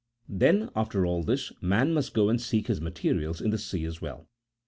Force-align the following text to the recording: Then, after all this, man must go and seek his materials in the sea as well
Then, 0.29 0.71
after 0.75 1.05
all 1.05 1.21
this, 1.21 1.51
man 1.61 1.93
must 1.93 2.15
go 2.15 2.29
and 2.29 2.41
seek 2.41 2.65
his 2.65 2.81
materials 2.81 3.39
in 3.39 3.51
the 3.51 3.59
sea 3.59 3.85
as 3.85 4.01
well 4.01 4.27